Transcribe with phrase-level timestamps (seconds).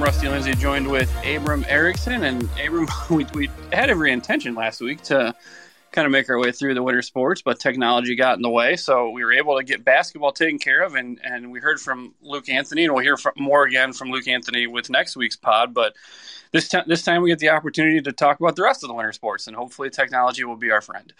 [0.00, 2.24] Rusty Lindsay, joined with Abram Erickson.
[2.24, 5.34] And Abram, we, we had every intention last week to
[5.92, 8.76] kind of make our way through the winter sports, but technology got in the way.
[8.76, 10.94] So we were able to get basketball taken care of.
[10.94, 14.26] And, and we heard from Luke Anthony, and we'll hear from, more again from Luke
[14.26, 15.74] Anthony with next week's pod.
[15.74, 15.94] But
[16.52, 18.94] this, t- this time we get the opportunity to talk about the rest of the
[18.94, 21.12] winter sports, and hopefully technology will be our friend.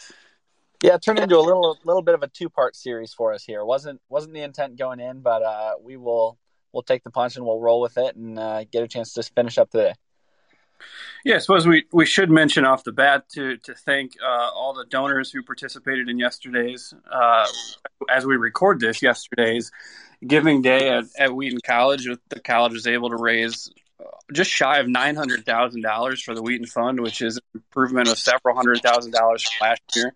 [0.83, 3.45] Yeah, it turned into a little little bit of a two part series for us
[3.45, 3.63] here.
[3.63, 6.39] wasn't wasn't the intent going in, but uh, we will
[6.73, 9.23] we'll take the punch and we'll roll with it and uh, get a chance to
[9.23, 9.95] finish up today.
[11.25, 14.73] Yeah, I suppose we, we should mention off the bat to to thank uh, all
[14.73, 17.47] the donors who participated in yesterday's, uh,
[18.09, 19.71] as we record this, yesterday's
[20.27, 22.09] Giving Day at, at Wheaton College.
[22.29, 26.35] The college was able to raise uh, just shy of nine hundred thousand dollars for
[26.35, 30.15] the Wheaton Fund, which is an improvement of several hundred thousand dollars from last year.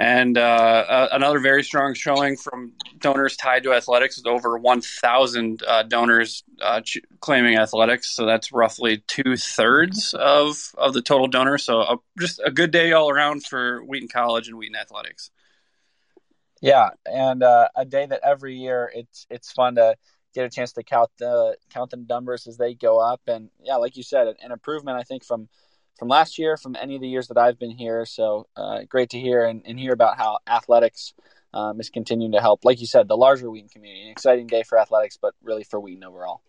[0.00, 5.82] And uh, another very strong showing from donors tied to athletics with over 1,000 uh,
[5.82, 8.08] donors uh, ch- claiming athletics.
[8.14, 11.64] So that's roughly two thirds of, of the total donors.
[11.64, 15.32] So uh, just a good day all around for Wheaton College and Wheaton Athletics.
[16.60, 19.96] Yeah, and uh, a day that every year it's it's fun to
[20.34, 23.20] get a chance to count the count the numbers as they go up.
[23.28, 25.48] And yeah, like you said, an improvement I think from
[25.98, 28.06] from last year, from any of the years that I've been here.
[28.06, 31.12] So uh, great to hear and, and, hear about how athletics
[31.52, 32.64] um, is continuing to help.
[32.64, 35.80] Like you said, the larger Wheaton community, an exciting day for athletics, but really for
[35.80, 36.42] Wheaton overall.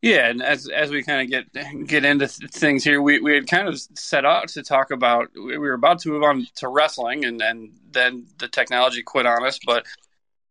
[0.00, 3.46] Yeah, and as as we kind of get get into things here, we, we had
[3.46, 7.24] kind of set out to talk about we were about to move on to wrestling,
[7.24, 9.58] and, and then the technology quit on us.
[9.64, 9.86] But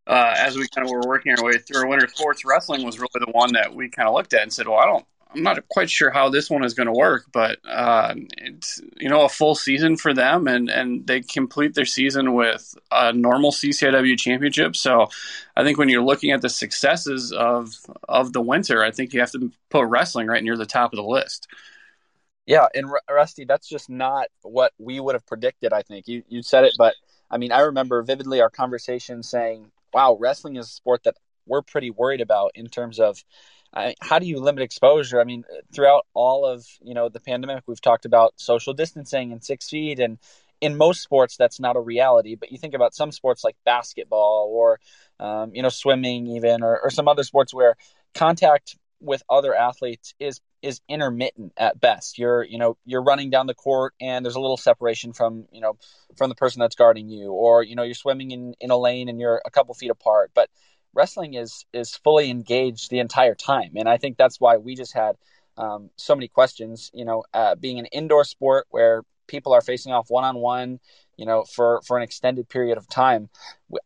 [0.08, 3.24] uh, as we kind of were working our way through winter sports, wrestling was really
[3.24, 5.68] the one that we kind of looked at and said, "Well, I don't I'm not
[5.68, 9.28] quite sure how this one is going to work, but uh, it's you know a
[9.28, 14.76] full season for them, and and they complete their season with a normal CCIW championship.
[14.76, 15.08] So,
[15.56, 17.74] I think when you're looking at the successes of
[18.08, 20.96] of the winter, I think you have to put wrestling right near the top of
[20.96, 21.48] the list.
[22.46, 25.72] Yeah, and Rusty, that's just not what we would have predicted.
[25.72, 26.94] I think you you said it, but
[27.30, 31.16] I mean, I remember vividly our conversation saying, "Wow, wrestling is a sport that
[31.46, 33.24] we're pretty worried about in terms of."
[33.74, 35.20] I, how do you limit exposure?
[35.20, 39.42] I mean, throughout all of you know the pandemic, we've talked about social distancing and
[39.42, 40.18] six feet, and
[40.60, 42.36] in most sports that's not a reality.
[42.36, 44.80] But you think about some sports like basketball or
[45.18, 47.76] um, you know swimming, even or, or some other sports where
[48.14, 52.16] contact with other athletes is is intermittent at best.
[52.16, 55.60] You're you know you're running down the court and there's a little separation from you
[55.60, 55.76] know
[56.16, 59.08] from the person that's guarding you, or you know you're swimming in in a lane
[59.08, 60.48] and you're a couple feet apart, but
[60.94, 64.94] wrestling is is fully engaged the entire time, and I think that's why we just
[64.94, 65.16] had
[65.56, 66.90] um, so many questions.
[66.94, 70.80] You know, uh, being an indoor sport where people are facing off one on one,
[71.16, 73.28] you know, for for an extended period of time,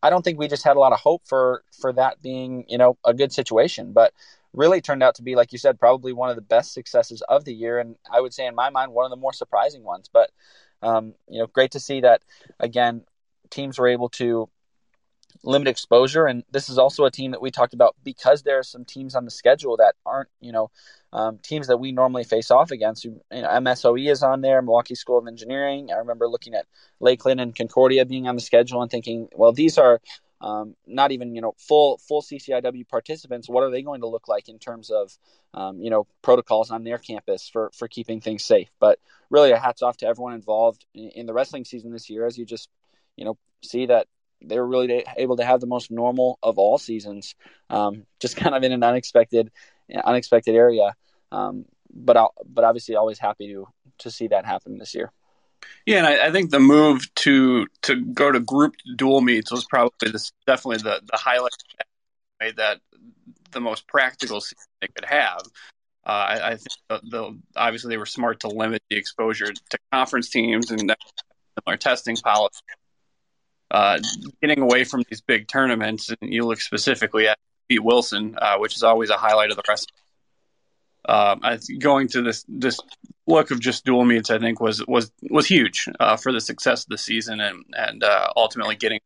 [0.03, 2.79] I don't think we just had a lot of hope for for that being you
[2.79, 4.13] know a good situation, but
[4.55, 7.45] really turned out to be like you said probably one of the best successes of
[7.45, 10.09] the year and i would say in my mind one of the more surprising ones
[10.13, 10.31] but
[10.83, 12.23] um, you know great to see that
[12.59, 13.05] again
[13.51, 14.49] teams were able to
[15.45, 16.27] limit exposure.
[16.27, 19.15] And this is also a team that we talked about because there are some teams
[19.15, 20.71] on the schedule that aren't, you know,
[21.13, 23.05] um, teams that we normally face off against.
[23.05, 25.91] You know, MSOE is on there, Milwaukee School of Engineering.
[25.93, 26.67] I remember looking at
[27.01, 30.01] Lakeland and Concordia being on the schedule and thinking, well, these are
[30.41, 33.49] um, not even you know full full CCIW participants.
[33.49, 35.17] What are they going to look like in terms of
[35.55, 38.69] um, you know protocols on their campus for for keeping things safe?
[38.79, 38.99] But
[39.31, 42.39] really, a hats off to everyone involved in, in the wrestling season this year, as
[42.39, 42.69] you just
[43.17, 44.07] you know see that
[44.43, 47.35] they were really able to have the most normal of all seasons,
[47.71, 49.51] um, just kind of in an unexpected,
[50.05, 50.95] unexpected area.
[51.33, 53.67] Um, but I'll, but obviously, always happy to
[53.99, 55.13] to see that happen this year.
[55.87, 59.65] Yeah, and I, I, think the move to to go to grouped dual meets was
[59.65, 61.53] probably this, definitely the the highlight
[62.41, 62.81] made that
[63.51, 65.41] the most practical season they could have.
[66.07, 69.79] Uh, I, I, think the, the, obviously they were smart to limit the exposure to
[69.93, 70.95] conference teams and
[71.59, 72.61] similar testing policy
[73.71, 73.99] uh,
[74.41, 77.39] getting away from these big tournaments, and you look specifically at
[77.69, 79.93] Pete Wilson, uh, which is always a highlight of the rest.
[81.09, 81.41] Um,
[81.79, 82.79] going to this this
[83.27, 86.85] look of just dual meets, I think was was was huge uh, for the success
[86.85, 89.01] of the season, and and uh, ultimately getting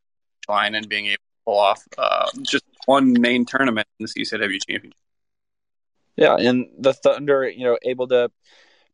[0.49, 4.59] line and being able to pull off uh, just one main tournament in the CCIW
[4.69, 4.99] championship.
[6.17, 8.31] Yeah, and the Thunder, you know, able to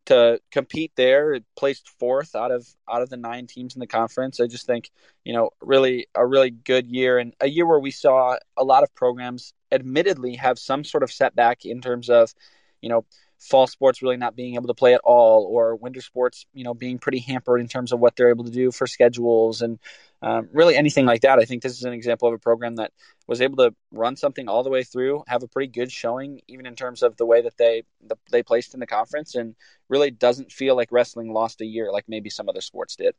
[0.08, 1.34] to compete there.
[1.34, 4.40] It placed fourth out of out of the nine teams in the conference.
[4.40, 4.90] I just think
[5.24, 8.82] you know really a really good year and a year where we saw a lot
[8.82, 12.34] of programs admittedly have some sort of setback in terms of
[12.80, 13.04] you know
[13.38, 16.74] fall sports really not being able to play at all, or winter sports, you know,
[16.74, 19.78] being pretty hampered in terms of what they're able to do for schedules and
[20.22, 21.38] um, really anything like that.
[21.38, 22.92] I think this is an example of a program that
[23.26, 26.66] was able to run something all the way through, have a pretty good showing, even
[26.66, 29.54] in terms of the way that they the, they placed in the conference, and
[29.88, 33.14] really doesn't feel like wrestling lost a year like maybe some other sports did.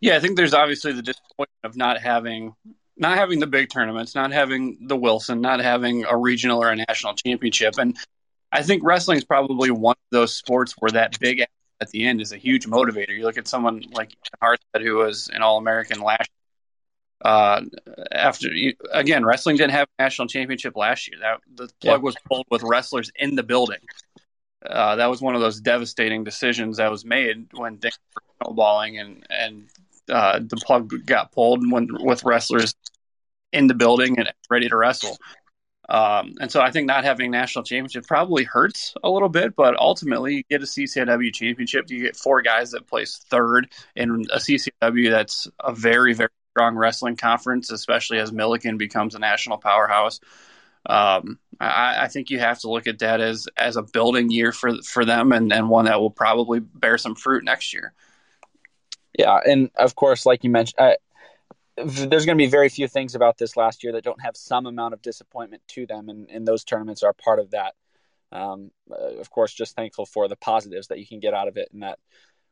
[0.00, 2.54] Yeah, I think there's obviously the disappointment of not having
[2.96, 6.76] not having the big tournaments, not having the Wilson, not having a regional or a
[6.76, 7.96] national championship, and
[8.52, 11.44] I think wrestling is probably one of those sports where that big
[11.80, 13.16] at the end is a huge motivator.
[13.16, 16.30] You look at someone like Hartstead, who was an All American last.
[17.22, 17.62] Uh,
[18.12, 18.48] after
[18.92, 21.18] again, wrestling didn't have a national championship last year.
[21.20, 22.04] That the plug yeah.
[22.04, 23.80] was pulled with wrestlers in the building.
[24.64, 28.98] Uh, that was one of those devastating decisions that was made when things were snowballing
[28.98, 29.68] and and
[30.08, 32.74] uh, the plug got pulled when with wrestlers
[33.52, 35.16] in the building and ready to wrestle.
[35.90, 39.76] Um, and so I think not having national championship probably hurts a little bit, but
[39.76, 41.90] ultimately you get a CCIW championship.
[41.90, 46.76] You get four guys that place third in a CCIW that's a very, very strong
[46.76, 50.20] wrestling conference, especially as Millikin becomes a national powerhouse.
[50.86, 54.50] Um, I, I, think you have to look at that as as a building year
[54.50, 57.92] for for them, and, and one that will probably bear some fruit next year.
[59.18, 60.96] Yeah, and of course, like you mentioned, I,
[61.84, 64.66] there's going to be very few things about this last year that don't have some
[64.66, 67.74] amount of disappointment to them, and, and those tournaments are part of that.
[68.32, 71.56] Um, uh, of course, just thankful for the positives that you can get out of
[71.56, 71.98] it, and that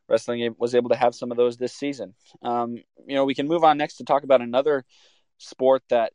[0.07, 2.13] wrestling was able to have some of those this season.
[2.41, 2.75] Um,
[3.07, 4.83] you know, we can move on next to talk about another
[5.37, 6.13] sport that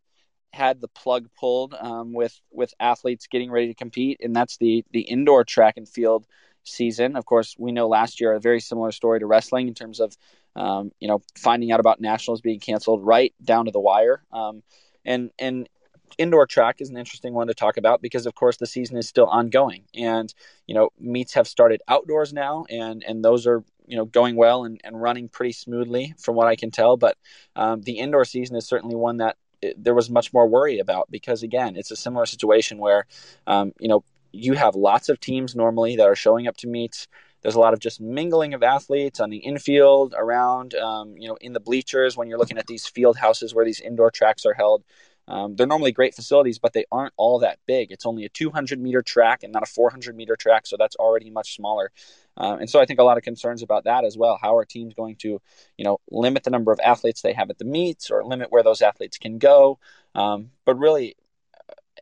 [0.52, 4.84] had the plug pulled um, with with athletes getting ready to compete, and that's the
[4.92, 6.26] the indoor track and field
[6.64, 7.16] season.
[7.16, 10.16] Of course, we know last year a very similar story to wrestling in terms of
[10.56, 14.22] um, you know, finding out about nationals being canceled right down to the wire.
[14.32, 14.62] Um,
[15.04, 15.68] and and
[16.16, 19.08] indoor track is an interesting one to talk about because of course the season is
[19.08, 20.32] still ongoing and
[20.66, 24.64] you know meets have started outdoors now and and those are you know going well
[24.64, 27.16] and, and running pretty smoothly from what i can tell but
[27.56, 31.10] um, the indoor season is certainly one that eh, there was much more worry about
[31.10, 33.06] because again it's a similar situation where
[33.48, 37.06] um, you know you have lots of teams normally that are showing up to meets
[37.44, 41.36] there's a lot of just mingling of athletes on the infield, around, um, you know,
[41.42, 44.54] in the bleachers when you're looking at these field houses where these indoor tracks are
[44.54, 44.82] held.
[45.28, 47.92] Um, they're normally great facilities, but they aren't all that big.
[47.92, 51.28] It's only a 200 meter track and not a 400 meter track, so that's already
[51.28, 51.92] much smaller.
[52.38, 54.38] Um, and so I think a lot of concerns about that as well.
[54.40, 55.40] How are teams going to,
[55.76, 58.62] you know, limit the number of athletes they have at the meets or limit where
[58.62, 59.78] those athletes can go?
[60.14, 61.14] Um, but really,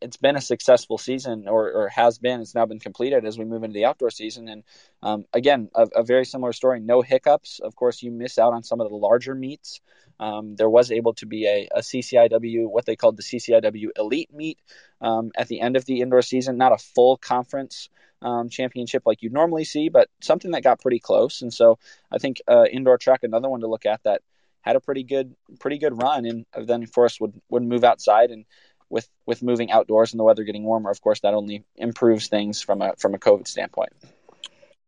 [0.03, 2.41] it's been a successful season or, or, has been.
[2.41, 4.49] It's now been completed as we move into the outdoor season.
[4.49, 4.65] And
[5.03, 6.81] um, again, a, a, very similar story.
[6.81, 7.61] No hiccups.
[7.61, 9.81] Of course, you miss out on some of the larger meets.
[10.21, 14.33] Um, there was able to be a, a, CCIW, what they called the CCIW Elite
[14.35, 14.59] meet
[15.01, 16.59] um, at the end of the indoor season.
[16.59, 17.89] Not a full conference
[18.21, 21.43] um, championship like you'd normally see, but something that got pretty close.
[21.43, 21.79] And so
[22.11, 24.23] I think uh, indoor track, another one to look at that
[24.63, 28.45] had a pretty good, pretty good run, and then course would would move outside and
[28.93, 32.61] with with moving outdoors and the weather getting warmer, of course, that only improves things
[32.61, 33.93] from a from a COVID standpoint.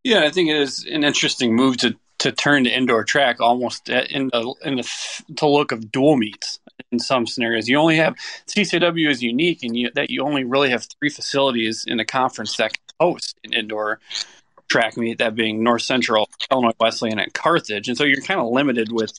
[0.04, 3.88] Yeah, I think it is an interesting move to to turn to indoor track almost
[3.88, 4.88] in the in the
[5.36, 6.60] to look of dual meets
[6.92, 7.66] in some scenarios.
[7.68, 8.14] You only have
[8.46, 12.56] CCIW is unique in you, that you only really have three facilities in the conference
[12.58, 14.00] that can host an indoor
[14.68, 18.48] track meet, that being North Central, Illinois Wesleyan, and Carthage, and so you're kind of
[18.48, 19.18] limited with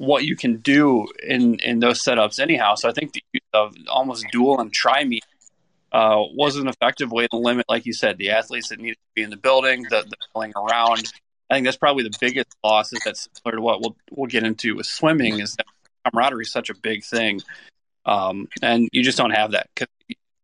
[0.00, 2.74] what you can do in in those setups anyhow.
[2.74, 5.24] So I think the use of almost dual and tri meet
[5.92, 9.14] uh, was an effective way to limit, like you said, the athletes that needed to
[9.14, 11.12] be in the building, the, the pulling around.
[11.50, 14.42] I think that's probably the biggest loss is that's similar to what we'll we'll get
[14.42, 15.66] into with swimming is that
[16.06, 17.42] camaraderie is such a big thing,
[18.06, 19.68] um, and you just don't have that.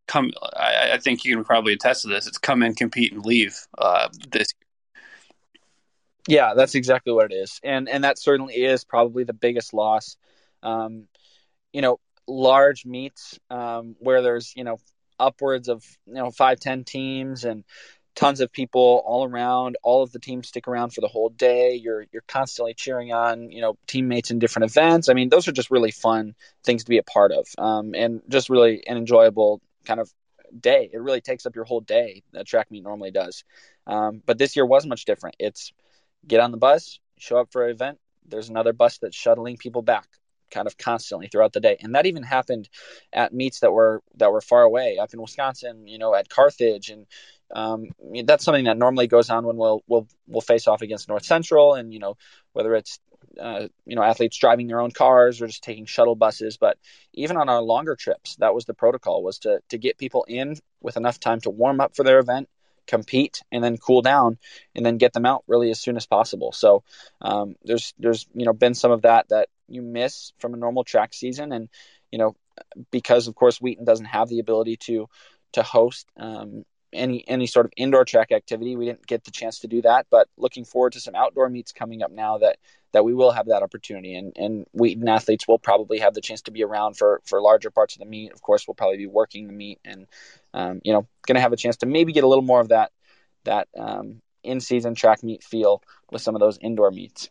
[0.07, 2.29] Come, I, I, think you can probably attest to this.
[2.29, 4.53] It's come in, compete, and leave uh, this
[6.29, 10.17] yeah, that's exactly what it is, and and that certainly is probably the biggest loss.
[10.63, 11.07] Um,
[11.73, 14.79] you know, large meets um, where there's you know
[15.19, 17.65] upwards of you know five ten teams and
[18.17, 19.77] tons of people all around.
[19.83, 21.75] All of the teams stick around for the whole day.
[21.75, 25.09] You're you're constantly cheering on you know teammates in different events.
[25.09, 28.23] I mean, those are just really fun things to be a part of, um, and
[28.29, 30.13] just really an enjoyable kind of
[30.59, 30.91] day.
[30.93, 32.23] It really takes up your whole day.
[32.35, 33.45] A track meet normally does,
[33.87, 35.37] um, but this year was much different.
[35.39, 35.73] It's
[36.27, 37.99] get on the bus, show up for an event.
[38.29, 40.07] There's another bus that's shuttling people back
[40.51, 41.77] kind of constantly throughout the day.
[41.81, 42.69] And that even happened
[43.13, 46.91] at meets that were that were far away up in Wisconsin, you know, at Carthage
[46.91, 47.07] and
[47.55, 47.87] um,
[48.25, 51.75] that's something that normally goes on when we'll we'll we'll face off against North Central,
[51.75, 52.17] and you know
[52.53, 52.99] whether it's
[53.41, 56.57] uh, you know athletes driving their own cars or just taking shuttle buses.
[56.57, 56.79] But
[57.13, 60.57] even on our longer trips, that was the protocol was to to get people in
[60.81, 62.49] with enough time to warm up for their event,
[62.87, 64.39] compete and then cool down
[64.75, 66.53] and then get them out really as soon as possible.
[66.53, 66.83] So
[67.21, 70.85] um, there's there's you know been some of that that you miss from a normal
[70.85, 71.69] track season, and
[72.11, 72.37] you know
[72.91, 75.09] because of course Wheaton doesn't have the ability to
[75.53, 78.77] to host um, any any sort of indoor track activity.
[78.77, 81.73] We didn't get the chance to do that, but looking forward to some outdoor meets
[81.73, 82.59] coming up now that
[82.93, 86.43] that we will have that opportunity and and Wheaton athletes will probably have the chance
[86.43, 88.33] to be around for for larger parts of the meet.
[88.33, 90.07] Of course, we'll probably be working the meet and
[90.57, 92.69] um, you know going to have a chance to maybe get a little more of
[92.69, 92.91] that
[93.45, 97.31] that um, in season track meet feel with some of those indoor meets.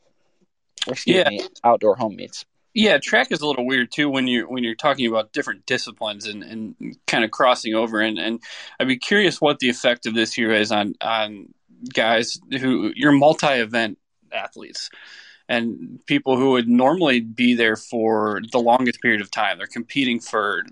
[0.88, 1.30] Excuse yeah.
[1.30, 2.46] me, outdoor home meets.
[2.74, 6.28] Yeah, track is a little weird too when you're when you're talking about different disciplines
[6.28, 8.42] and, and kind of crossing over and, and
[8.80, 11.54] I'd be curious what the effect of this year is on on
[11.94, 13.98] guys who you're multi event
[14.32, 14.90] athletes
[15.48, 19.58] and people who would normally be there for the longest period of time.
[19.58, 20.64] They're competing for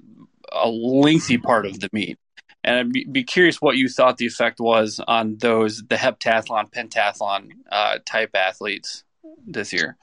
[0.51, 2.17] a lengthy part of the meet.
[2.63, 6.71] And I'd be, be curious what you thought the effect was on those the heptathlon,
[6.71, 9.03] pentathlon uh, type athletes
[9.45, 9.97] this year.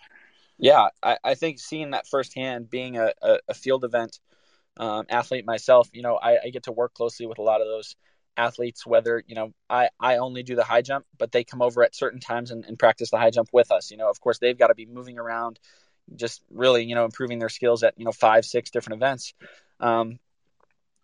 [0.58, 4.18] Yeah, I, I think seeing that firsthand, being a, a, a field event
[4.76, 7.66] um, athlete myself, you know, I, I, get to work closely with a lot of
[7.66, 7.96] those
[8.36, 8.86] athletes.
[8.86, 11.94] Whether you know, I I only do the high jump, but they come over at
[11.94, 13.90] certain times and, and practice the high jump with us.
[13.90, 15.58] You know, of course, they've got to be moving around,
[16.14, 19.34] just really you know improving their skills at you know five six different events.
[19.80, 20.18] Um,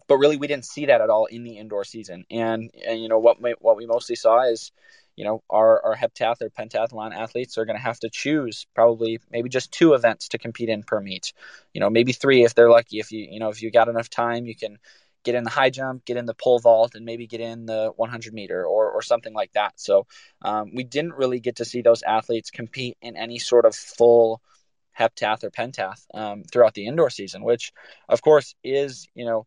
[0.08, 2.24] but really, we didn't see that at all in the indoor season.
[2.30, 4.72] And, and you know what we, what we mostly saw is
[5.16, 9.18] you know, our, our heptath or pentathlon athletes are going to have to choose probably
[9.32, 11.32] maybe just two events to compete in per meet.
[11.72, 12.98] You know, maybe three if they're lucky.
[12.98, 14.78] If you, you know, if you got enough time, you can
[15.24, 17.92] get in the high jump, get in the pole vault, and maybe get in the
[17.96, 19.72] 100 meter or, or something like that.
[19.80, 20.06] So
[20.42, 24.42] um, we didn't really get to see those athletes compete in any sort of full
[24.92, 27.72] heptath or pentath um, throughout the indoor season, which
[28.08, 29.46] of course is, you know,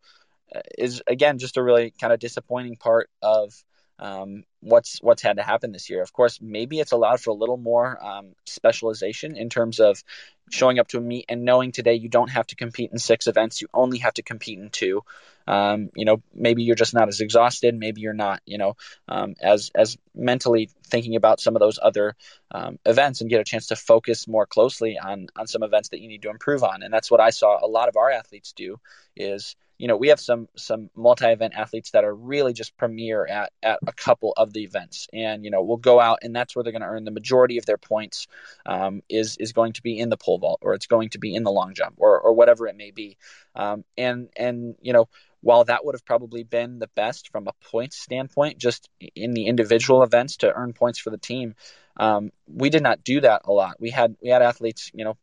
[0.77, 3.53] is again just a really kind of disappointing part of
[3.99, 6.01] um, what's what's had to happen this year.
[6.01, 10.03] Of course, maybe it's allowed for a little more um, specialization in terms of
[10.49, 13.27] showing up to a meet and knowing today you don't have to compete in six
[13.27, 15.01] events; you only have to compete in two.
[15.47, 17.75] Um, you know, maybe you're just not as exhausted.
[17.75, 18.77] Maybe you're not, you know,
[19.07, 22.15] um, as as mentally thinking about some of those other
[22.51, 25.99] um, events and get a chance to focus more closely on on some events that
[25.99, 26.83] you need to improve on.
[26.83, 28.79] And that's what I saw a lot of our athletes do
[29.15, 33.53] is you know, we have some some multi-event athletes that are really just premier at
[33.63, 36.63] at a couple of the events, and you know, we'll go out and that's where
[36.63, 38.27] they're going to earn the majority of their points.
[38.65, 41.33] Um, is is going to be in the pole vault, or it's going to be
[41.33, 43.17] in the long jump, or or whatever it may be.
[43.55, 45.07] Um, and and you know,
[45.39, 49.47] while that would have probably been the best from a points standpoint, just in the
[49.47, 51.55] individual events to earn points for the team,
[51.95, 53.77] um, we did not do that a lot.
[53.79, 55.17] We had we had athletes, you know,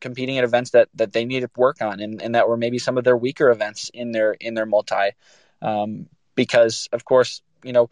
[0.00, 2.78] competing at events that that they need to work on and, and that were maybe
[2.78, 5.10] some of their weaker events in their in their multi
[5.62, 7.90] um, because of course you know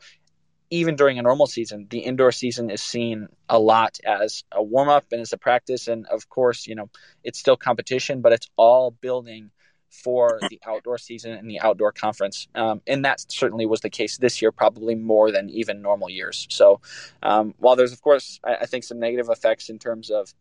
[0.71, 4.88] even during a normal season the indoor season is seen a lot as a warm
[4.88, 6.88] up and as a practice and of course you know
[7.25, 9.50] it's still competition but it's all building
[9.91, 12.49] for the outdoor season and the outdoor conference.
[12.55, 16.47] Um, and that certainly was the case this year, probably more than even normal years.
[16.50, 16.81] So,
[17.23, 20.33] um, while there's, of course, I, I, think some negative effects in terms of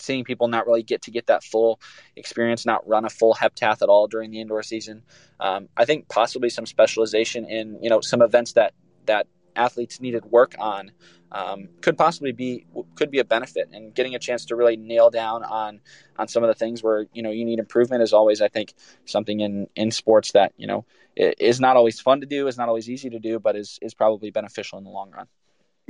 [0.00, 1.80] seeing people not really get to get that full
[2.16, 5.02] experience, not run a full heptath at all during the indoor season.
[5.40, 8.74] Um, I think possibly some specialization in you know some events that
[9.06, 9.26] that
[9.56, 10.92] athletes needed work on
[11.32, 15.10] um, could possibly be could be a benefit and getting a chance to really nail
[15.10, 15.80] down on
[16.16, 18.72] on some of the things where you know you need improvement is always I think
[19.04, 20.86] something in in sports that you know
[21.16, 23.92] is not always fun to do is not always easy to do but is is
[23.92, 25.26] probably beneficial in the long run.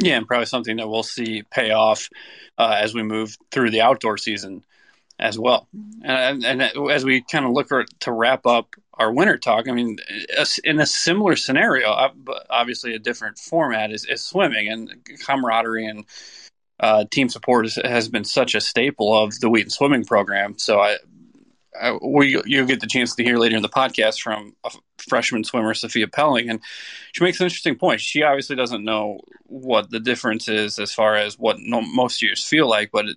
[0.01, 2.09] Yeah, and probably something that we'll see pay off
[2.57, 4.65] uh, as we move through the outdoor season
[5.19, 5.69] as well.
[6.03, 7.69] And, and as we kind of look
[8.01, 9.99] to wrap up our winter talk, I mean,
[10.65, 12.13] in a similar scenario,
[12.49, 16.05] obviously a different format is, is swimming and camaraderie and
[16.81, 20.57] uh, team support has been such a staple of the Wheaton swimming program.
[20.59, 20.99] So I,
[21.81, 24.71] uh, we you'll get the chance to hear later in the podcast from a
[25.09, 26.61] freshman swimmer Sophia Pelling, and
[27.13, 28.01] she makes an interesting point.
[28.01, 32.45] She obviously doesn't know what the difference is as far as what no, most years
[32.45, 33.17] feel like, but it,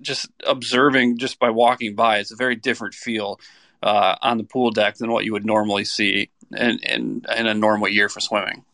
[0.00, 3.38] just observing just by walking by, it's a very different feel
[3.82, 7.54] uh, on the pool deck than what you would normally see in, in, in a
[7.54, 8.64] normal year for swimming.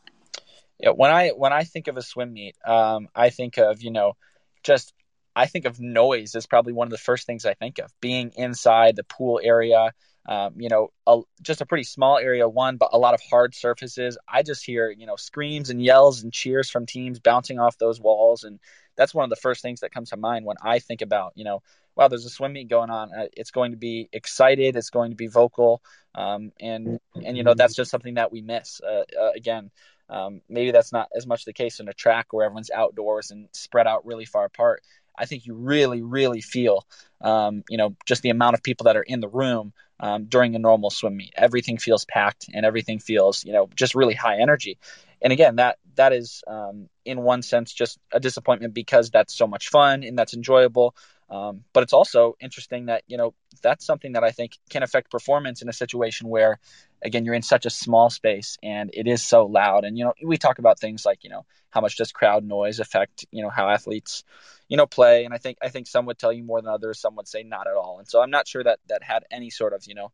[0.78, 3.90] Yeah, when I when I think of a swim meet, um, I think of you
[3.90, 4.16] know
[4.62, 4.92] just
[5.36, 7.92] I think of noise as probably one of the first things I think of.
[8.00, 9.92] Being inside the pool area,
[10.26, 13.54] um, you know, a, just a pretty small area, one, but a lot of hard
[13.54, 14.16] surfaces.
[14.26, 18.00] I just hear, you know, screams and yells and cheers from teams bouncing off those
[18.00, 18.44] walls.
[18.44, 18.58] And
[18.96, 21.44] that's one of the first things that comes to mind when I think about, you
[21.44, 21.62] know,
[21.94, 23.12] wow, there's a swim meet going on.
[23.12, 24.74] Uh, it's going to be excited.
[24.74, 25.82] It's going to be vocal.
[26.14, 28.80] Um, and, and, you know, that's just something that we miss.
[28.80, 29.70] Uh, uh, again,
[30.08, 33.48] Um, maybe that's not as much the case in a track where everyone's outdoors and
[33.52, 34.82] spread out really far apart.
[35.18, 36.84] I think you really, really feel,
[37.20, 40.54] um, you know, just the amount of people that are in the room um, during
[40.54, 41.32] a normal swim meet.
[41.36, 44.78] Everything feels packed and everything feels, you know, just really high energy.
[45.22, 49.46] And again, that that is um, in one sense just a disappointment because that's so
[49.46, 50.94] much fun and that's enjoyable.
[51.28, 55.10] Um, but it's also interesting that you know that's something that I think can affect
[55.10, 56.58] performance in a situation where,
[57.02, 59.84] again, you're in such a small space and it is so loud.
[59.84, 62.80] And you know, we talk about things like you know how much does crowd noise
[62.80, 64.24] affect you know how athletes
[64.68, 65.24] you know play.
[65.24, 67.00] And I think I think some would tell you more than others.
[67.00, 67.98] Some would say not at all.
[67.98, 70.12] And so I'm not sure that that had any sort of you know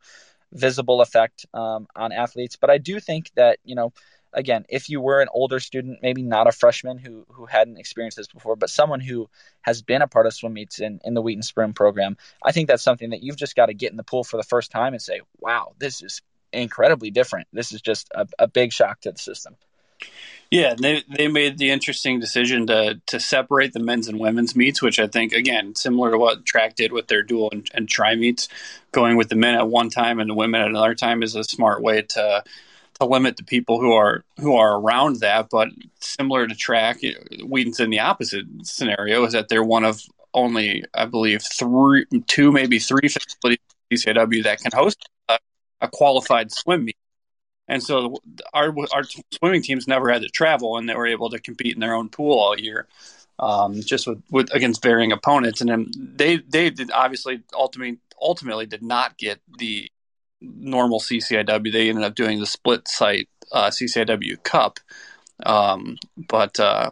[0.52, 2.56] visible effect um, on athletes.
[2.56, 3.92] But I do think that you know
[4.32, 8.16] again, if you were an older student, maybe not a freshman who who hadn't experienced
[8.16, 9.28] this before, but someone who
[9.62, 12.68] has been a part of swim meets in, in the Wheaton Spring program, I think
[12.68, 14.92] that's something that you've just got to get in the pool for the first time
[14.92, 16.22] and say, wow, this is
[16.52, 17.48] incredibly different.
[17.52, 19.56] This is just a, a big shock to the system.
[20.50, 24.82] Yeah, they they made the interesting decision to to separate the men's and women's meets,
[24.82, 28.16] which I think again similar to what track did with their dual and, and tri
[28.16, 28.48] meets,
[28.90, 31.44] going with the men at one time and the women at another time is a
[31.44, 32.44] smart way to
[33.02, 35.48] to limit the people who are who are around that.
[35.50, 35.68] But
[36.00, 37.00] similar to track,
[37.44, 40.00] Wheaton's in the opposite scenario is that they're one of
[40.34, 43.58] only, I believe, three, two, maybe three facilities
[43.92, 45.38] CCIW that can host a,
[45.80, 46.96] a qualified swim meet.
[47.68, 48.16] And so
[48.52, 51.80] our our swimming teams never had to travel, and they were able to compete in
[51.80, 52.86] their own pool all year,
[53.38, 55.60] um, just with, with against varying opponents.
[55.60, 59.90] And then they they did obviously ultimately ultimately did not get the
[60.42, 61.72] normal CCIW.
[61.72, 64.80] They ended up doing the split site uh, CCIW Cup,
[65.44, 66.90] um, but uh,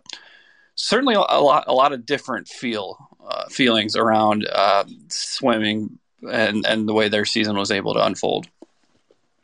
[0.74, 5.98] certainly a, lot a lot of different feel uh, feelings around uh, swimming
[6.30, 8.46] and and the way their season was able to unfold.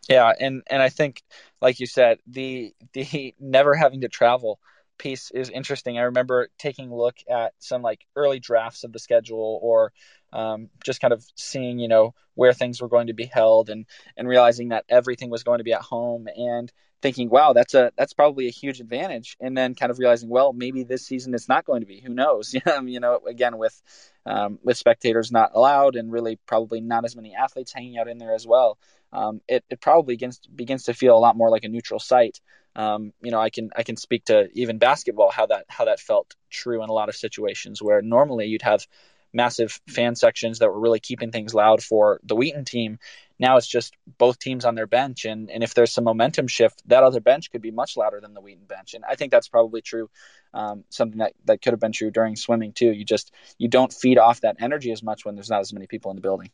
[0.09, 1.23] Yeah, and and I think,
[1.61, 4.59] like you said, the the never having to travel
[4.99, 5.99] piece is interesting.
[5.99, 9.93] I remember taking a look at some like early drafts of the schedule or
[10.33, 13.87] um, just kind of seeing, you know, where things were going to be held and
[14.17, 17.93] and realizing that everything was going to be at home and thinking, wow, that's a
[17.97, 19.37] that's probably a huge advantage.
[19.41, 22.01] And then kind of realizing, well, maybe this season it's not going to be.
[22.01, 22.55] Who knows?
[22.85, 23.81] you know, again with
[24.25, 28.19] um, with spectators not allowed and really probably not as many athletes hanging out in
[28.19, 28.79] there as well.
[29.13, 32.41] Um, it, it probably begins begins to feel a lot more like a neutral site.
[32.75, 36.01] Um, you know, I can I can speak to even basketball how that how that
[36.01, 38.87] felt true in a lot of situations where normally you'd have
[39.33, 42.99] massive fan sections that were really keeping things loud for the Wheaton team.
[43.39, 46.83] Now it's just both teams on their bench, and and if there's some momentum shift,
[46.87, 49.49] that other bench could be much louder than the Wheaton bench, and I think that's
[49.49, 50.09] probably true.
[50.55, 52.91] Um, something that that could have been true during swimming too.
[52.93, 55.87] You just you don't feed off that energy as much when there's not as many
[55.87, 56.51] people in the building.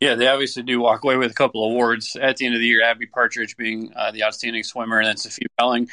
[0.00, 2.66] Yeah, they obviously do walk away with a couple awards at the end of the
[2.66, 2.82] year.
[2.82, 5.88] Abby Partridge being uh, the outstanding swimmer, and then Sophie Pelling,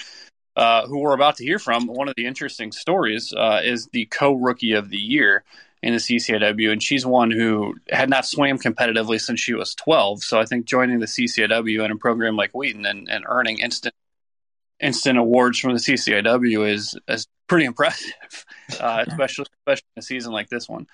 [0.56, 1.88] uh, who we're about to hear from.
[1.88, 5.44] One of the interesting stories uh, is the co-rookie of the year
[5.82, 10.24] in the CCIW, and she's one who had not swam competitively since she was 12.
[10.24, 13.96] So I think joining the CCIW and a program like Wheaton and, and earning instant
[14.82, 18.46] instant awards from the CCIW is is pretty impressive,
[18.80, 20.88] uh, especially especially in a season like this one.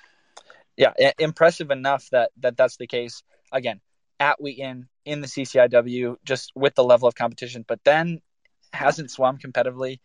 [0.78, 3.82] Yeah, impressive enough that that that's the case again
[4.20, 8.22] at Wheaton in the CCIW, just with the level of competition, but then
[8.76, 10.00] hasn't swum competitively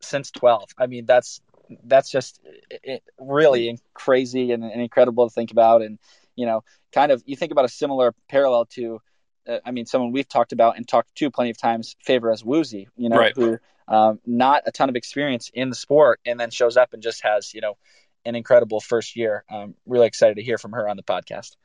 [0.00, 0.70] since 12.
[0.78, 1.40] I mean, that's
[1.84, 5.82] that's just it, really crazy and, and, incredible to think about.
[5.82, 5.98] And
[6.36, 9.00] you know, kind of you think about a similar parallel to,
[9.48, 12.44] uh, I mean, someone we've talked about and talked to plenty of times, Favour as
[12.44, 13.34] Woozy, you know, right.
[13.34, 13.58] who
[13.88, 17.22] um, not a ton of experience in the sport and then shows up and just
[17.22, 17.76] has you know
[18.24, 19.44] an incredible first year.
[19.50, 21.56] I'm really excited to hear from her on the podcast.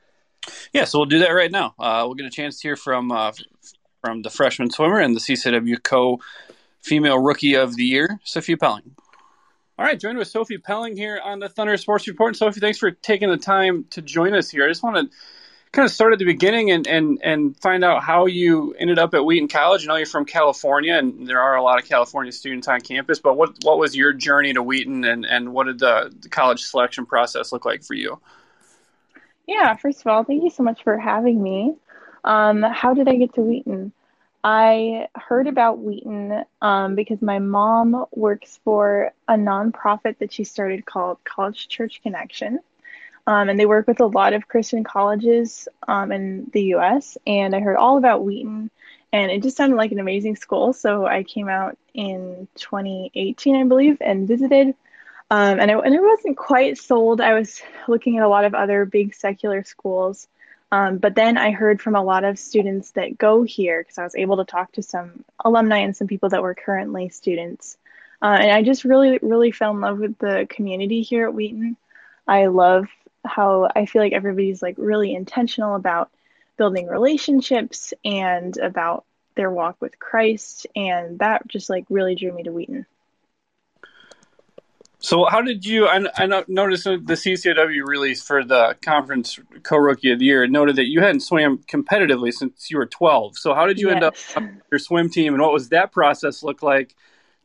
[0.73, 1.73] Yeah, so we'll do that right now.
[1.77, 3.31] Uh, we'll get a chance to hear from uh,
[4.07, 6.21] from the freshman swimmer and the CCIW co
[6.81, 8.95] female rookie of the year, Sophie Pelling.
[9.77, 12.29] All right, joined with Sophie Pelling here on the Thunder Sports Report.
[12.29, 14.63] And Sophie, thanks for taking the time to join us here.
[14.63, 15.17] I just want to
[15.73, 19.13] kind of start at the beginning and, and, and find out how you ended up
[19.13, 19.83] at Wheaton College.
[19.83, 23.19] I know you're from California, and there are a lot of California students on campus,
[23.19, 26.63] but what, what was your journey to Wheaton, and, and what did the, the college
[26.63, 28.21] selection process look like for you?
[29.47, 31.75] Yeah, first of all, thank you so much for having me.
[32.23, 33.91] Um, how did I get to Wheaton?
[34.43, 40.85] I heard about Wheaton um, because my mom works for a nonprofit that she started
[40.85, 42.59] called College Church Connection.
[43.25, 47.17] Um, and they work with a lot of Christian colleges um, in the US.
[47.27, 48.71] And I heard all about Wheaton,
[49.11, 50.71] and it just sounded like an amazing school.
[50.71, 54.75] So I came out in 2018, I believe, and visited.
[55.29, 57.19] Um, and, I, and I wasn't quite sold.
[57.19, 60.29] I was looking at a lot of other big secular schools
[60.71, 64.03] Um, but then I heard from a lot of students that go here because I
[64.03, 67.77] was able to talk to some alumni and some people that were currently students.
[68.21, 71.77] Uh, and I just really, really fell in love with the community here at Wheaton.
[72.27, 72.87] I love
[73.23, 76.09] how I feel like everybody's like really intentional about
[76.57, 80.67] building relationships and about their walk with Christ.
[80.75, 82.85] And that just like really drew me to Wheaton.
[84.99, 85.87] So, how did you?
[85.87, 90.87] I, I noticed the CCIW release for the conference co-rookie of the year noted that
[90.87, 93.37] you hadn't swam competitively since you were 12.
[93.37, 93.95] So, how did you yes.
[93.95, 94.15] end up
[94.71, 96.95] your swim team, and what was that process look like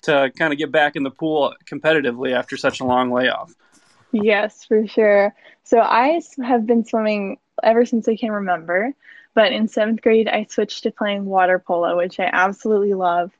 [0.02, 3.54] to kind of get back in the pool competitively after such a long layoff?
[4.12, 5.34] Yes, for sure.
[5.64, 8.94] So, I have been swimming ever since I can remember.
[9.34, 13.30] But in seventh grade, I switched to playing water polo, which I absolutely love.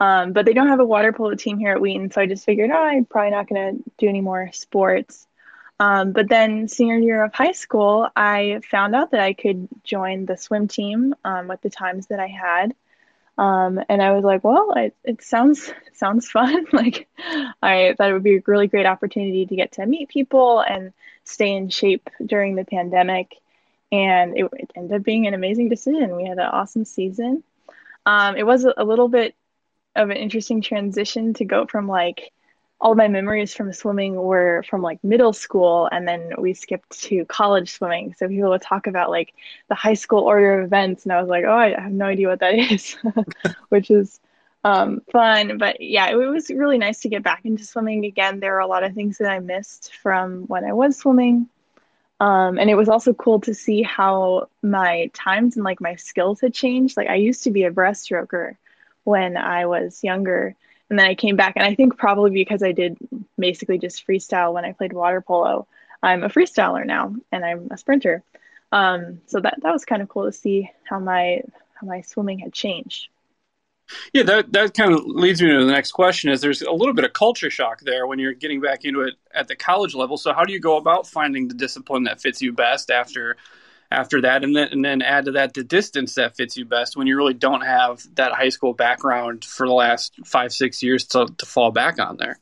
[0.00, 2.46] Um, but they don't have a water polo team here at Wheaton, so I just
[2.46, 5.26] figured, oh, I'm probably not going to do any more sports.
[5.78, 10.26] Um, but then senior year of high school, I found out that I could join
[10.26, 12.74] the swim team um, with the times that I had.
[13.38, 16.66] Um, and I was like, well, it, it sounds sounds fun.
[16.72, 17.08] like
[17.62, 20.92] I thought it would be a really great opportunity to get to meet people and
[21.24, 23.36] stay in shape during the pandemic.
[23.90, 26.16] And it, it ended up being an amazing decision.
[26.16, 27.42] We had an awesome season.
[28.04, 29.34] Um, it was a little bit
[29.96, 32.32] of an interesting transition to go from like
[32.80, 37.24] all my memories from swimming were from like middle school and then we skipped to
[37.26, 38.14] college swimming.
[38.16, 39.34] So people would talk about like
[39.68, 42.28] the high school order of events and i was like oh i have no idea
[42.28, 42.96] what that is
[43.68, 44.20] which is
[44.62, 45.58] um, fun.
[45.58, 48.40] But yeah it was really nice to get back into swimming again.
[48.40, 51.48] There were a lot of things that i missed from when i was swimming.
[52.18, 56.40] Um, and it was also cool to see how my times and like my skills
[56.40, 56.96] had changed.
[56.96, 58.56] Like i used to be a breaststroker
[59.04, 60.54] when I was younger.
[60.88, 62.98] And then I came back, and I think probably because I did
[63.38, 65.68] basically just freestyle when I played water polo,
[66.02, 68.24] I'm a freestyler now, and I'm a sprinter.
[68.72, 71.42] Um, so that that was kind of cool to see how my
[71.74, 73.08] how my swimming had changed.
[74.12, 76.30] Yeah, that that kind of leads me to the next question.
[76.30, 79.14] Is there's a little bit of culture shock there when you're getting back into it
[79.34, 80.16] at the college level?
[80.16, 83.36] So how do you go about finding the discipline that fits you best after
[83.90, 86.96] after that, and then and then add to that the distance that fits you best
[86.96, 91.06] when you really don't have that high school background for the last five six years
[91.06, 92.38] to to fall back on there.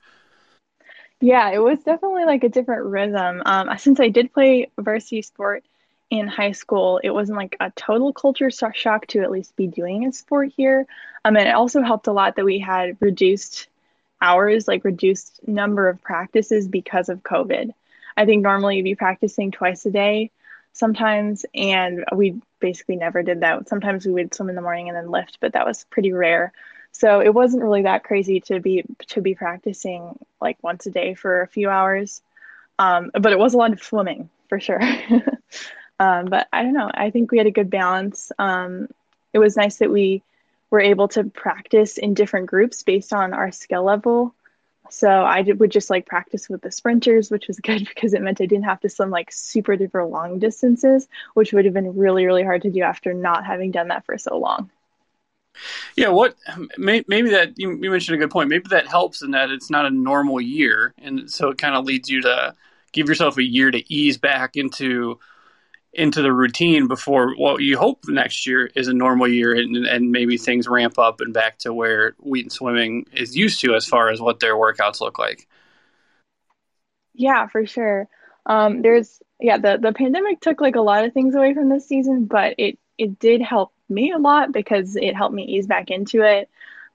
[1.21, 3.43] Yeah, it was definitely like a different rhythm.
[3.45, 5.65] Um, since I did play varsity sport
[6.11, 10.07] in high school, it wasn't like a total culture shock to at least be doing
[10.07, 10.87] a sport here.
[11.25, 13.69] Um, and it also helped a lot that we had reduced
[14.21, 17.73] hours, like reduced number of practices because of COVID.
[18.17, 20.31] I think normally you'd be practicing twice a day
[20.79, 23.69] sometimes, and we basically never did that.
[23.69, 26.53] Sometimes we would swim in the morning and then lift, but that was pretty rare.
[26.93, 31.14] So it wasn't really that crazy to be to be practicing like once a day
[31.14, 32.23] for a few hours.
[32.79, 34.81] Um, but it was a lot of swimming for sure.
[36.01, 36.91] um, but I don't know.
[36.93, 38.33] I think we had a good balance.
[38.38, 38.88] Um,
[39.33, 40.23] it was nice that we
[40.71, 44.35] were able to practice in different groups based on our skill level.
[44.90, 48.22] So I did, would just like practice with the sprinters, which was good because it
[48.22, 51.96] meant I didn't have to swim like super duper long distances, which would have been
[51.96, 54.70] really, really hard to do after not having done that for so long.
[55.96, 56.37] Yeah, what
[56.77, 58.48] maybe that you, you, mentioned a good point.
[58.48, 61.85] Maybe that helps in that it's not a normal year, and so it kind of
[61.85, 62.55] leads you to
[62.92, 65.18] give yourself a year to ease back into
[65.92, 70.12] into the routine before what you hope next year is a normal year and, and
[70.12, 74.11] maybe things ramp up and back to where Wheaton Swimming is used to as far
[74.11, 75.48] as what their workouts look like.
[77.14, 78.09] Yeah, for sure.
[78.46, 81.87] Um, there's yeah the the pandemic took like a lot of things away from this
[81.87, 85.90] season, but it it did help me a lot because it helped me ease back
[85.90, 86.48] into it.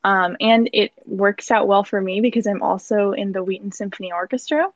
[0.04, 4.12] Um, and it works out well for me because I'm also in the Wheaton Symphony
[4.12, 4.70] Orchestra.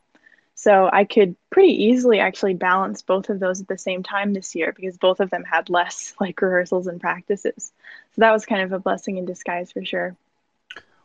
[0.59, 4.55] So I could pretty easily actually balance both of those at the same time this
[4.55, 7.71] year because both of them had less like rehearsals and practices.
[8.15, 10.17] So that was kind of a blessing in disguise for sure.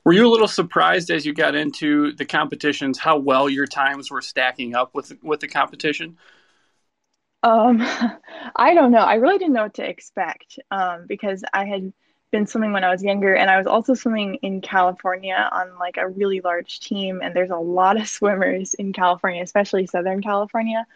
[0.04, 4.10] Were you a little surprised as you got into the competitions how well your times
[4.10, 6.16] were stacking up with with the competition?
[7.42, 7.82] Um,
[8.56, 9.00] I don't know.
[9.00, 11.92] I really didn't know what to expect um, because I had
[12.32, 15.98] been swimming when I was younger, and I was also swimming in California on like
[15.98, 20.86] a really large team, and there's a lot of swimmers in California, especially Southern California.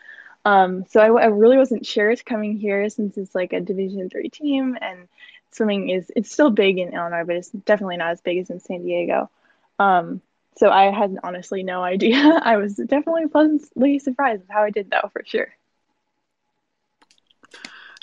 [0.44, 4.29] Um, so I, I, really wasn't sure coming here since it's like a Division three
[4.29, 5.09] team, and
[5.53, 8.61] swimming is it's still big in Illinois, but it's definitely not as big as in
[8.61, 9.31] San Diego.
[9.79, 10.22] Um,
[10.57, 12.40] so I had honestly no idea.
[12.42, 15.55] I was definitely pleasantly surprised with how I did, though, for sure.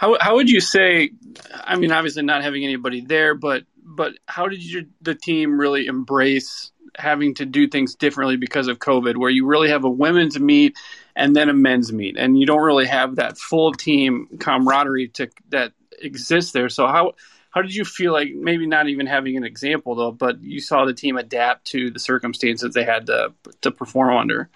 [0.04, 1.12] How how would you say?
[1.54, 5.86] I mean, obviously not having anybody there, but but how did you the team really
[5.86, 10.38] embrace having to do things differently because of COVID, where you really have a women's
[10.38, 10.76] meet
[11.16, 15.30] and then a men's meet, and you don't really have that full team camaraderie to,
[15.50, 16.68] that exists there.
[16.68, 17.14] So how
[17.52, 20.84] how did you feel like maybe not even having an example though, but you saw
[20.84, 24.50] the team adapt to the circumstances they had to to perform under?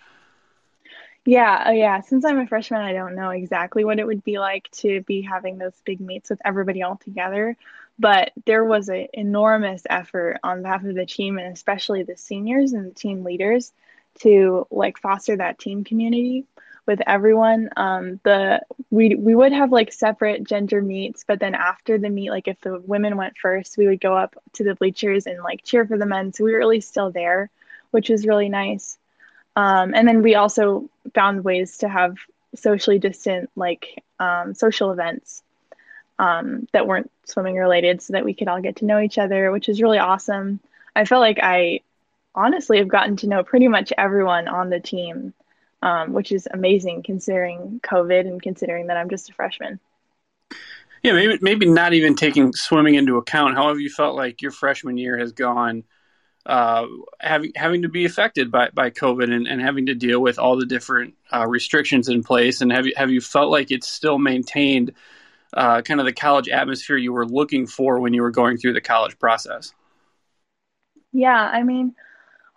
[1.28, 2.02] Yeah, oh yeah.
[2.02, 5.22] Since I'm a freshman, I don't know exactly what it would be like to be
[5.22, 7.58] having those big meets with everybody all together.
[8.00, 12.72] But there was an enormous effort on behalf of the team and especially the seniors
[12.74, 13.74] and the team leaders
[14.22, 16.46] to like foster that team community
[16.86, 17.72] with everyone.
[17.76, 22.30] Um, the we we would have like separate gender meets, but then after the meet,
[22.32, 25.64] like if the women went first, we would go up to the bleachers and like
[25.66, 26.32] cheer for the men.
[26.32, 27.50] So we were really still there,
[27.92, 28.98] which was really nice.
[29.58, 32.16] Um, and then we also found ways to have
[32.54, 35.42] socially distant like um, social events
[36.20, 39.52] um, that weren't swimming related so that we could all get to know each other,
[39.52, 40.60] which is really awesome.
[40.96, 41.82] I felt like I
[42.36, 45.34] honestly have gotten to know pretty much everyone on the team,
[45.82, 49.80] um, which is amazing considering COVID and considering that I'm just a freshman.
[51.02, 53.56] Yeah, maybe maybe not even taking swimming into account.
[53.56, 55.84] How have you felt like your freshman year has gone?
[56.48, 56.88] Uh,
[57.20, 60.58] having having to be affected by, by COVID and, and having to deal with all
[60.58, 64.18] the different uh, restrictions in place, and have you have you felt like it's still
[64.18, 64.94] maintained
[65.54, 68.72] uh, kind of the college atmosphere you were looking for when you were going through
[68.72, 69.74] the college process?
[71.12, 71.96] Yeah, I mean,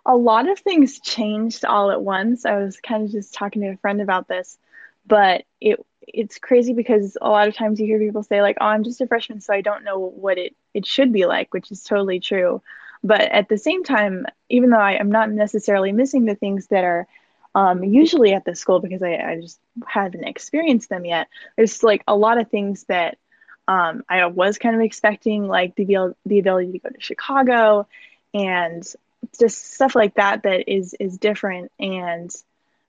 [0.05, 2.45] a lot of things changed all at once.
[2.45, 4.57] I was kind of just talking to a friend about this,
[5.05, 8.67] but it it's crazy because a lot of times you hear people say like, "Oh,
[8.67, 11.71] I'm just a freshman, so I don't know what it it should be like," which
[11.71, 12.61] is totally true.
[13.03, 16.83] But at the same time, even though I am not necessarily missing the things that
[16.83, 17.07] are
[17.55, 22.03] um, usually at the school because I, I, just haven't experienced them yet, there's like
[22.07, 23.17] a lot of things that
[23.67, 27.87] um, I was kind of expecting, like the, the ability to go to Chicago
[28.33, 28.87] and
[29.39, 32.33] just stuff like that that is is different and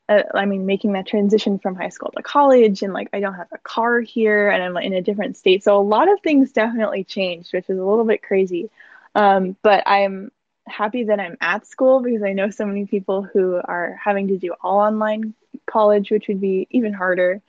[0.08, 3.34] uh, I mean, making that transition from high school to college, and like I don't
[3.34, 5.62] have a car here, and I'm in a different state.
[5.64, 8.70] So a lot of things definitely changed, which is a little bit crazy.
[9.14, 10.30] Um, but I'm
[10.66, 14.38] happy that I'm at school because I know so many people who are having to
[14.38, 15.34] do all online
[15.66, 17.42] college, which would be even harder.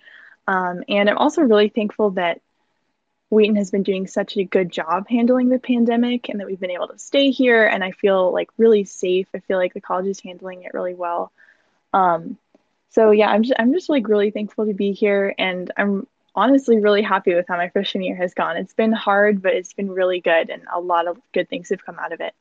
[0.48, 2.42] Um, and I'm also really thankful that
[3.30, 6.72] Wheaton has been doing such a good job handling the pandemic and that we've been
[6.72, 7.66] able to stay here.
[7.66, 9.28] And I feel like really safe.
[9.34, 11.32] I feel like the college is handling it really well.
[11.94, 12.38] Um,
[12.90, 16.80] so yeah, I'm just I'm just like really thankful to be here, and I'm honestly
[16.80, 18.58] really happy with how my freshman year has gone.
[18.58, 21.86] It's been hard, but it's been really good, and a lot of good things have
[21.86, 22.34] come out of it.